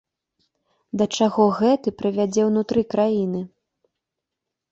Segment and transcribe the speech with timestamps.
[1.01, 3.41] Да чаго гэты прывядзе ўнутры краіны?